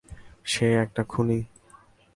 [0.45, 1.39] সে একটা খুনি!